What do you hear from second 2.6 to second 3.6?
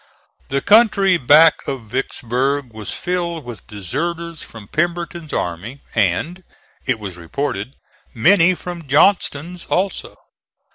was filled